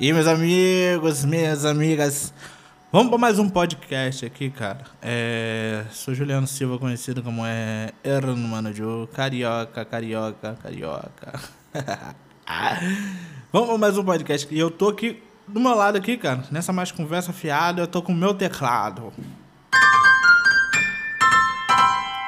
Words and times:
E 0.00 0.12
meus 0.12 0.28
amigos, 0.28 1.24
minhas 1.24 1.64
amigas, 1.64 2.32
vamos 2.92 3.08
para 3.08 3.18
mais 3.18 3.36
um 3.40 3.48
podcast 3.48 4.24
aqui, 4.24 4.48
cara. 4.48 4.84
É, 5.02 5.84
sou 5.90 6.14
Juliano 6.14 6.46
Silva, 6.46 6.78
conhecido 6.78 7.20
como 7.20 7.44
é 7.44 7.90
Mano 8.36 8.72
Joe, 8.72 9.08
carioca, 9.08 9.84
carioca, 9.84 10.56
carioca. 10.62 11.40
vamos 13.52 13.68
para 13.70 13.78
mais 13.78 13.98
um 13.98 14.04
podcast. 14.04 14.46
E 14.54 14.56
eu 14.56 14.70
tô 14.70 14.90
aqui 14.90 15.20
do 15.48 15.58
meu 15.58 15.74
lado 15.74 15.98
aqui, 15.98 16.16
cara, 16.16 16.44
nessa 16.48 16.72
mais 16.72 16.92
conversa 16.92 17.32
fiada, 17.32 17.82
eu 17.82 17.88
tô 17.88 18.00
com 18.00 18.12
o 18.12 18.16
meu 18.16 18.32
teclado. 18.32 19.12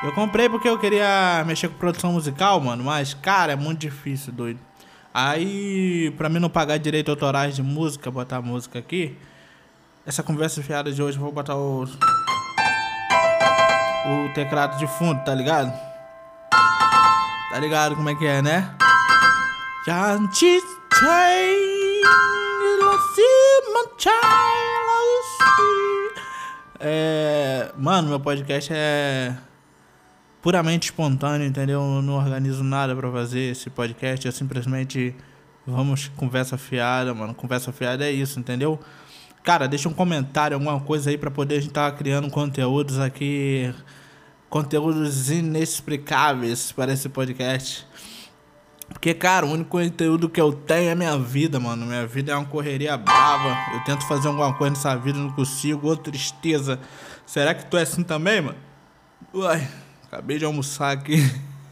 Eu 0.03 0.13
comprei 0.13 0.49
porque 0.49 0.69
eu 0.69 0.77
queria 0.77 1.45
mexer 1.47 1.69
com 1.69 1.75
produção 1.79 2.15
musical, 2.15 2.61
mano, 2.61 2.83
mas, 2.83 3.15
cara, 3.15 3.53
é 3.53 3.57
muito 3.57 3.79
difícil, 3.79 4.33
doido. 4.33 4.70
Aí, 5.13 6.13
pra 6.17 6.29
mim 6.29 6.39
não 6.39 6.49
pagar 6.49 6.79
direito 6.79 7.11
autorais 7.11 7.57
de 7.57 7.63
música, 7.63 8.11
botar 8.11 8.41
música 8.41 8.79
aqui, 8.79 9.19
essa 10.07 10.23
conversa 10.23 10.63
fiada 10.63 10.93
de 10.93 11.03
hoje 11.03 11.19
eu 11.19 11.23
vou 11.23 11.33
botar 11.33 11.57
o. 11.57 11.85
O 14.07 14.33
teclado 14.35 14.79
de 14.79 14.87
fundo, 14.87 15.23
tá 15.25 15.35
ligado? 15.35 15.73
Tá 16.51 17.59
ligado 17.59 17.97
como 17.97 18.09
é 18.09 18.15
que 18.15 18.27
é, 18.27 18.41
né? 18.41 18.75
É. 26.79 27.73
Mano, 27.77 28.09
meu 28.09 28.21
podcast 28.21 28.73
é 28.73 29.37
puramente 30.43 30.85
espontâneo, 30.85 31.47
entendeu? 31.47 31.81
Eu 31.81 32.03
não 32.03 32.15
organizo 32.15 32.63
nada 32.63 32.95
para 32.95 33.11
fazer 33.11 33.53
esse 33.53 33.69
podcast, 33.71 34.27
é 34.27 34.31
simplesmente 34.31 35.15
vamos 35.67 36.09
conversa 36.17 36.57
fiada, 36.57 37.15
mano. 37.15 37.35
Conversa 37.35 37.73
fiada 37.73 38.05
é 38.05 38.11
isso, 38.11 38.39
entendeu? 38.39 38.79
Cara, 39.43 39.67
deixa 39.67 39.89
um 39.89 39.95
comentário, 39.95 40.55
alguma 40.55 40.81
coisa 40.81 41.11
aí 41.11 41.17
para 41.17 41.31
poder 41.31 41.57
a 41.57 41.61
gente 41.61 41.71
estar 41.71 41.91
tá 41.91 41.97
criando 41.97 42.29
conteúdos 42.31 42.99
aqui, 42.99 43.75
conteúdos 44.49 45.31
inexplicáveis 45.31 46.73
para 46.73 46.93
esse 46.93 47.09
podcast. 47.09 47.87
Porque, 48.89 49.15
cara, 49.15 49.47
o 49.47 49.51
único 49.51 49.71
conteúdo 49.71 50.29
que 50.29 50.41
eu 50.41 50.53
tenho 50.53 50.91
é 50.91 50.95
minha 50.95 51.17
vida, 51.17 51.61
mano. 51.61 51.87
Minha 51.87 52.07
vida 52.07 52.33
é 52.33 52.35
uma 52.35 52.45
correria 52.45 52.97
brava. 52.97 53.57
Eu 53.73 53.85
tento 53.85 54.07
fazer 54.07 54.27
alguma 54.27 54.53
coisa 54.53 54.75
nessa 54.75 54.97
vida, 54.97 55.17
não 55.17 55.31
consigo. 55.31 55.89
Ô, 55.89 55.97
tristeza. 55.97 56.79
Será 57.25 57.55
que 57.55 57.65
tu 57.67 57.77
é 57.77 57.83
assim 57.83 58.03
também, 58.03 58.41
mano? 58.41 58.59
Uai. 59.33 59.69
Acabei 60.11 60.39
de 60.39 60.45
almoçar 60.45 60.91
aqui. 60.91 61.19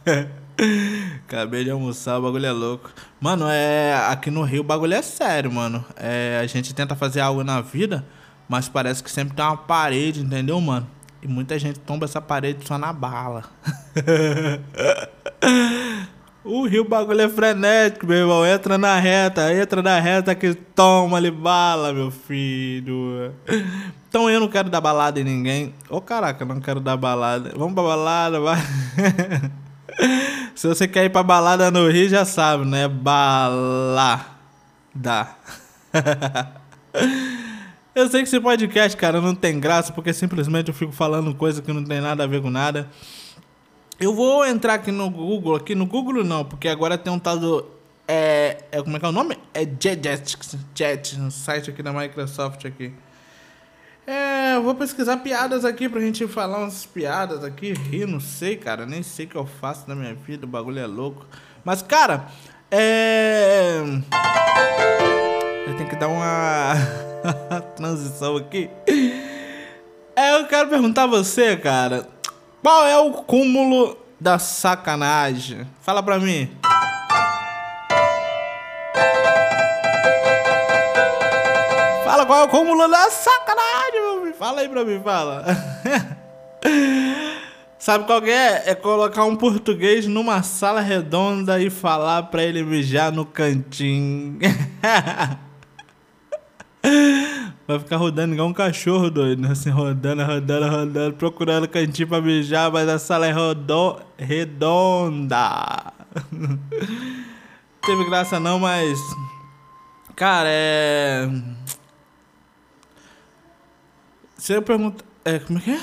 Acabei 1.26 1.64
de 1.64 1.72
almoçar, 1.72 2.20
o 2.20 2.22
bagulho 2.22 2.46
é 2.46 2.52
louco. 2.52 2.88
Mano, 3.20 3.46
é. 3.48 3.96
Aqui 4.08 4.30
no 4.30 4.44
Rio 4.44 4.60
o 4.60 4.64
bagulho 4.64 4.94
é 4.94 5.02
sério, 5.02 5.50
mano. 5.50 5.84
É, 5.96 6.38
a 6.40 6.46
gente 6.46 6.72
tenta 6.72 6.94
fazer 6.94 7.20
algo 7.20 7.42
na 7.42 7.60
vida, 7.60 8.06
mas 8.48 8.68
parece 8.68 9.02
que 9.02 9.10
sempre 9.10 9.34
tem 9.34 9.44
uma 9.44 9.56
parede, 9.56 10.20
entendeu, 10.20 10.60
mano? 10.60 10.86
E 11.20 11.26
muita 11.26 11.58
gente 11.58 11.80
tomba 11.80 12.04
essa 12.04 12.20
parede 12.20 12.64
só 12.64 12.78
na 12.78 12.92
bala. 12.92 13.42
o 16.44 16.66
Rio 16.66 16.84
bagulho 16.84 17.20
é 17.20 17.28
frenético, 17.28 18.06
meu 18.06 18.18
irmão. 18.18 18.46
Entra 18.46 18.78
na 18.78 18.98
reta, 18.98 19.52
entra 19.52 19.82
na 19.82 19.98
reta 20.00 20.34
que 20.34 20.54
toma 20.54 21.16
ali 21.16 21.30
bala, 21.30 21.92
meu 21.92 22.10
filho. 22.10 23.32
Então 24.08 24.30
eu 24.30 24.40
não 24.40 24.48
quero 24.48 24.70
dar 24.70 24.80
balada 24.80 25.20
em 25.20 25.24
ninguém. 25.24 25.74
Ô 25.90 25.96
oh, 25.96 26.00
caraca, 26.00 26.44
não 26.44 26.60
quero 26.60 26.80
dar 26.80 26.96
balada. 26.96 27.52
Vamos 27.56 27.74
pra 27.74 27.82
balada, 27.82 28.40
vai. 28.40 28.58
Se 30.54 30.66
você 30.66 30.88
quer 30.88 31.04
ir 31.04 31.10
pra 31.10 31.22
balada 31.22 31.70
no 31.70 31.88
Rio, 31.88 32.08
já 32.08 32.24
sabe, 32.24 32.64
né? 32.64 32.88
Balada. 32.88 34.08
eu 37.94 38.08
sei 38.08 38.22
que 38.22 38.28
esse 38.28 38.40
podcast, 38.40 38.96
cara, 38.96 39.20
não 39.20 39.34
tem 39.34 39.60
graça, 39.60 39.92
porque 39.92 40.12
simplesmente 40.12 40.68
eu 40.68 40.74
fico 40.74 40.92
falando 40.92 41.34
coisa 41.34 41.60
que 41.60 41.72
não 41.72 41.84
tem 41.84 42.00
nada 42.00 42.24
a 42.24 42.26
ver 42.26 42.40
com 42.40 42.50
nada. 42.50 42.88
Eu 44.00 44.14
vou 44.14 44.46
entrar 44.46 44.74
aqui 44.74 44.92
no 44.92 45.10
Google, 45.10 45.56
aqui 45.56 45.74
no 45.74 45.84
Google 45.84 46.22
não, 46.22 46.44
porque 46.44 46.68
agora 46.68 46.96
tem 46.96 47.12
um 47.12 47.18
tal 47.18 47.36
do. 47.36 47.66
É, 48.06 48.58
é 48.70 48.80
como 48.80 48.96
é 48.96 49.00
que 49.00 49.04
é 49.04 49.08
o 49.08 49.12
nome? 49.12 49.36
É 49.52 49.62
Jetix, 49.64 50.56
Jet, 50.72 51.18
no 51.18 51.32
site 51.32 51.70
aqui 51.70 51.82
da 51.82 51.92
Microsoft 51.92 52.64
aqui. 52.64 52.92
É, 54.06 54.54
eu 54.54 54.62
vou 54.62 54.76
pesquisar 54.76 55.16
piadas 55.16 55.64
aqui 55.64 55.88
pra 55.88 56.00
gente 56.00 56.26
falar 56.28 56.58
umas 56.58 56.86
piadas 56.86 57.42
aqui, 57.42 57.72
rir, 57.72 58.06
não 58.06 58.20
sei, 58.20 58.56
cara, 58.56 58.86
nem 58.86 59.02
sei 59.02 59.26
o 59.26 59.28
que 59.28 59.36
eu 59.36 59.44
faço 59.44 59.84
na 59.88 59.96
minha 59.96 60.14
vida, 60.14 60.46
o 60.46 60.48
bagulho 60.48 60.78
é 60.78 60.86
louco. 60.86 61.26
Mas, 61.64 61.82
cara, 61.82 62.28
é. 62.70 63.82
Eu 65.66 65.76
tenho 65.76 65.90
que 65.90 65.96
dar 65.96 66.08
uma 66.08 66.74
transição 67.76 68.36
aqui. 68.36 68.70
É, 70.14 70.40
eu 70.40 70.46
quero 70.46 70.68
perguntar 70.68 71.02
a 71.02 71.06
você, 71.08 71.56
cara, 71.56 72.06
qual 72.62 72.86
é 72.86 72.98
o 72.98 73.12
cúmulo 73.12 73.96
da 74.20 74.38
sacanagem? 74.38 75.66
Fala 75.80 76.02
pra 76.02 76.18
mim. 76.18 76.50
Fala 82.04 82.26
qual 82.26 82.40
é 82.40 82.44
o 82.44 82.48
cúmulo 82.48 82.88
da 82.88 83.10
sacanagem, 83.10 84.00
meu 84.00 84.22
filho. 84.22 84.34
Fala 84.34 84.60
aí 84.60 84.68
pra 84.68 84.84
mim, 84.84 85.00
fala. 85.02 85.44
Sabe 87.78 88.04
qual 88.04 88.22
é? 88.24 88.70
É 88.70 88.74
colocar 88.74 89.24
um 89.24 89.36
português 89.36 90.06
numa 90.06 90.42
sala 90.42 90.80
redonda 90.80 91.60
e 91.60 91.70
falar 91.70 92.24
pra 92.24 92.42
ele 92.42 92.64
mijar 92.64 93.12
no 93.12 93.24
cantinho. 93.24 94.38
Vai 97.68 97.78
ficar 97.78 97.98
rodando 97.98 98.32
igual 98.32 98.48
um 98.48 98.52
cachorro 98.54 99.10
doido, 99.10 99.42
né? 99.42 99.50
assim, 99.50 99.68
rodando, 99.68 100.24
rodando, 100.24 100.70
rodando, 100.70 101.16
procurando 101.16 101.68
cantinho 101.68 102.08
pra 102.08 102.18
mijar, 102.18 102.72
mas 102.72 102.88
a 102.88 102.98
sala 102.98 103.26
é 103.26 103.30
rodo... 103.30 104.00
redonda. 104.16 105.92
Teve 107.84 108.06
graça 108.06 108.40
não, 108.40 108.58
mas. 108.58 108.98
Cara, 110.16 110.48
é. 110.50 111.28
Se 114.38 114.54
eu 114.54 114.62
perguntar. 114.62 115.04
É, 115.22 115.38
como 115.38 115.58
é 115.58 115.62
que 115.62 115.70
é? 115.70 115.80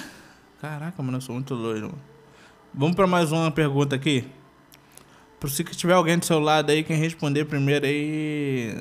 Caraca, 0.60 1.04
mano, 1.04 1.18
eu 1.18 1.22
sou 1.22 1.36
muito 1.36 1.54
loiro. 1.54 1.94
Vamos 2.74 2.96
pra 2.96 3.06
mais 3.06 3.32
uma 3.32 3.52
pergunta 3.52 3.96
aqui. 3.96 4.28
Por 5.40 5.52
se 5.52 5.64
tiver 5.64 5.94
alguém 5.94 6.18
do 6.18 6.26
seu 6.26 6.40
lado 6.40 6.72
aí, 6.72 6.84
quem 6.84 6.98
responder 6.98 7.46
primeiro 7.46 7.86
aí. 7.86 8.76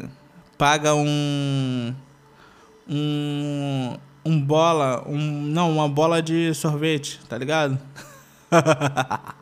Paga 0.57 0.95
um. 0.95 1.95
Um. 2.89 3.97
Um 4.25 4.41
bola. 4.41 5.05
Um, 5.07 5.43
não, 5.43 5.73
uma 5.73 5.89
bola 5.89 6.23
de 6.23 6.55
sorvete, 6.55 7.21
tá 7.29 7.37
ligado? 7.37 7.79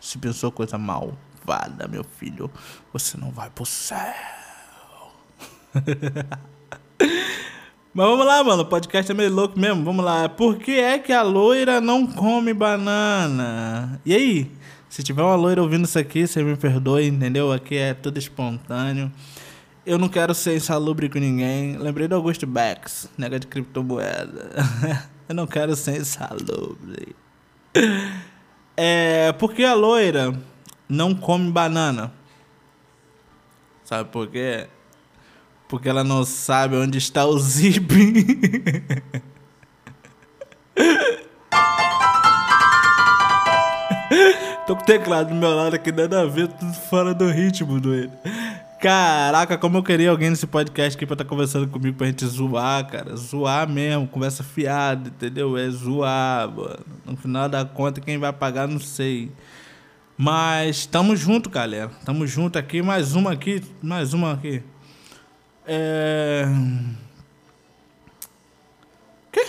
se 0.00 0.18
pensou 0.18 0.52
coisa 0.52 0.76
malvada, 0.76 1.88
meu 1.88 2.04
filho, 2.04 2.50
você 2.92 3.16
não 3.16 3.30
vai 3.30 3.48
pro 3.50 3.64
céu. 3.64 4.14
Mas 7.94 8.06
vamos 8.06 8.26
lá, 8.26 8.44
mano. 8.44 8.62
O 8.62 8.66
podcast 8.66 9.10
é 9.10 9.14
meio 9.14 9.32
louco 9.32 9.58
mesmo. 9.58 9.84
Vamos 9.84 10.04
lá. 10.04 10.28
Por 10.28 10.58
que 10.58 10.78
é 10.78 10.98
que 10.98 11.12
a 11.12 11.22
loira 11.22 11.80
não 11.80 12.06
come 12.06 12.52
banana? 12.52 14.00
E 14.04 14.14
aí? 14.14 14.50
Se 14.88 15.02
tiver 15.02 15.22
uma 15.22 15.34
loira 15.34 15.62
ouvindo 15.62 15.84
isso 15.84 15.98
aqui, 15.98 16.26
você 16.26 16.42
me 16.42 16.56
perdoe, 16.56 17.06
entendeu? 17.06 17.52
Aqui 17.52 17.76
é 17.76 17.94
tudo 17.94 18.18
espontâneo. 18.18 19.10
Eu 19.88 19.96
não 19.96 20.06
quero 20.06 20.34
ser 20.34 20.54
insalubre 20.54 21.08
com 21.08 21.18
ninguém. 21.18 21.78
Lembrei 21.78 22.06
do 22.06 22.14
Augusto 22.14 22.46
Bax, 22.46 23.08
nega 23.16 23.40
de 23.40 23.46
criptomoeda. 23.46 24.50
Eu 25.26 25.34
não 25.34 25.46
quero 25.46 25.74
ser 25.74 25.98
insalubre. 25.98 27.16
É, 28.76 29.32
porque 29.38 29.64
a 29.64 29.72
loira 29.72 30.38
não 30.86 31.14
come 31.14 31.50
banana? 31.50 32.12
Sabe 33.82 34.10
por 34.10 34.26
quê? 34.28 34.66
Porque 35.66 35.88
ela 35.88 36.04
não 36.04 36.22
sabe 36.22 36.76
onde 36.76 36.98
está 36.98 37.24
o 37.24 37.38
zip. 37.38 37.88
Tô 44.66 44.76
com 44.76 44.82
o 44.82 44.84
teclado 44.84 45.30
do 45.30 45.34
meu 45.34 45.56
lado 45.56 45.76
aqui, 45.76 45.90
nada 45.90 46.20
a 46.20 46.26
ver, 46.26 46.48
tudo 46.48 46.74
fora 46.74 47.14
do 47.14 47.26
ritmo, 47.30 47.80
doido. 47.80 48.12
Caraca, 48.80 49.58
como 49.58 49.78
eu 49.78 49.82
queria 49.82 50.08
alguém 50.08 50.30
nesse 50.30 50.46
podcast 50.46 50.96
aqui 50.96 51.04
pra 51.04 51.14
estar 51.14 51.24
tá 51.24 51.28
conversando 51.28 51.66
comigo 51.66 51.98
pra 51.98 52.06
gente 52.06 52.24
zoar, 52.24 52.86
cara. 52.86 53.16
Zoar 53.16 53.68
mesmo, 53.68 54.06
conversa 54.06 54.44
fiada, 54.44 55.08
entendeu? 55.08 55.58
É 55.58 55.68
zoar, 55.68 56.48
mano. 56.48 56.86
No 57.04 57.16
final 57.16 57.48
da 57.48 57.64
conta, 57.64 58.00
quem 58.00 58.18
vai 58.18 58.32
pagar, 58.32 58.68
não 58.68 58.78
sei. 58.78 59.32
Mas 60.16 60.86
tamo 60.86 61.16
junto, 61.16 61.50
galera. 61.50 61.90
Tamo 62.04 62.24
junto 62.24 62.56
aqui, 62.56 62.80
mais 62.80 63.16
uma 63.16 63.32
aqui, 63.32 63.64
mais 63.82 64.14
uma 64.14 64.34
aqui. 64.34 64.62
É... 65.66 66.44
Que? 69.32 69.44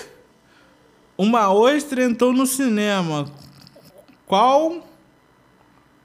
Uma 1.16 1.54
ostra 1.54 2.04
entrou 2.04 2.34
no 2.34 2.48
cinema. 2.48 3.32
Qual 4.26 4.88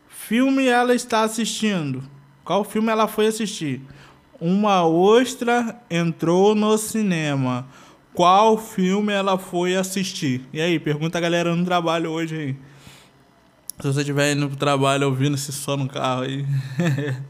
filme 0.09 0.67
ela 0.67 0.95
está 0.95 1.23
assistindo? 1.23 2.13
Qual 2.45 2.63
filme 2.63 2.93
ela 2.93 3.09
foi 3.09 3.27
assistir? 3.27 3.81
Uma 4.39 4.87
ostra 4.87 5.81
entrou 5.91 6.55
no 6.55 6.77
cinema. 6.77 7.67
Qual 8.13 8.59
filme 8.59 9.13
ela 9.13 9.39
foi 9.39 9.75
assistir? 9.75 10.47
E 10.53 10.61
aí, 10.61 10.79
pergunta 10.79 11.17
a 11.17 11.21
galera 11.21 11.57
no 11.57 11.65
trabalho 11.65 12.11
hoje 12.11 12.37
aí. 12.37 12.57
Se 13.81 13.87
você 13.87 14.01
estiver 14.01 14.33
indo 14.33 14.47
pro 14.47 14.57
trabalho 14.57 15.07
ouvindo 15.09 15.37
esse 15.37 15.53
som 15.53 15.77
no 15.77 15.89
carro 15.89 16.23
aí. 16.23 16.45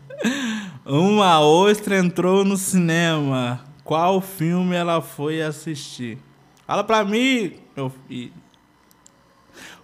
Uma 0.85 1.41
ostra 1.41 1.97
entrou 1.97 2.45
no 2.45 2.57
cinema. 2.57 3.65
Qual 3.85 4.21
filme 4.21 4.75
ela 4.75 5.01
foi 5.01 5.41
assistir? 5.41 6.19
Fala 6.67 6.83
pra 6.83 7.05
mim, 7.05 7.55
meu 7.77 7.93
filho. 8.09 8.33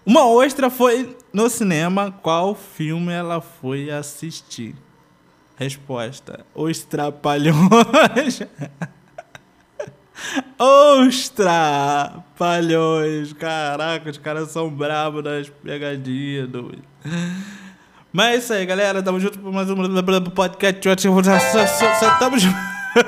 Uma 0.05 0.27
ostra 0.27 0.69
foi 0.69 1.17
no 1.33 1.49
cinema. 1.49 2.11
Qual 2.11 2.55
filme 2.55 3.13
ela 3.13 3.41
foi 3.41 3.91
assistir? 3.91 4.75
Resposta: 5.61 6.45
Os 6.55 6.83
Trapalhões. 6.85 8.41
Os 10.59 11.29
Trapalhões. 11.29 13.35
Caraca, 13.35 14.09
os 14.09 14.17
caras 14.17 14.49
são 14.49 14.71
bravos 14.71 15.23
das 15.23 15.51
pegadinhas, 15.51 16.49
doido. 16.49 16.83
Mas 18.11 18.27
é 18.27 18.37
isso 18.39 18.55
aí, 18.55 18.65
galera. 18.65 19.03
Tamo 19.03 19.21
junto 19.21 19.39
por 19.39 19.53
mais 19.53 19.69
um 19.69 19.77
podcast. 20.31 20.81
Tamo 22.19 22.39
junto. 22.39 22.57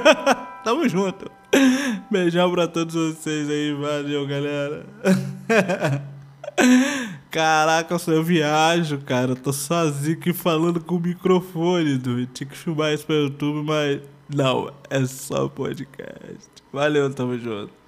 Tamo 0.63 0.87
junto. 0.87 1.31
Beijão 2.11 2.53
pra 2.53 2.69
todos 2.69 2.95
vocês 2.95 3.49
aí. 3.49 3.73
Valeu, 3.73 4.27
galera. 4.27 4.85
Caraca, 7.33 7.97
eu 8.09 8.23
viajo, 8.23 8.99
cara. 8.99 9.31
Eu 9.31 9.37
tô 9.37 9.55
sozinho 9.55 10.19
aqui 10.19 10.35
falando 10.35 10.85
com 10.85 10.97
o 10.97 11.01
microfone, 11.01 11.97
doido. 11.97 12.31
Tinha 12.31 12.47
que 12.47 12.55
filmar 12.55 12.93
isso 12.93 13.07
pra 13.07 13.15
YouTube, 13.15 13.67
mas 13.67 14.03
não, 14.29 14.71
é 14.91 15.07
só 15.07 15.49
podcast. 15.49 16.51
Valeu, 16.71 17.13
tamo 17.15 17.39
junto. 17.39 17.82